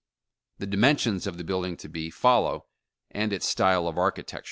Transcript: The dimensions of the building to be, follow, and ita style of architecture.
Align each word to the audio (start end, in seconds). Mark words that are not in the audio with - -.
The 0.57 0.65
dimensions 0.65 1.27
of 1.27 1.37
the 1.37 1.43
building 1.43 1.77
to 1.77 1.87
be, 1.87 2.09
follow, 2.09 2.65
and 3.11 3.31
ita 3.31 3.43
style 3.45 3.87
of 3.87 3.99
architecture. 3.99 4.39